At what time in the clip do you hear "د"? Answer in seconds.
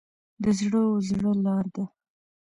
0.43-0.45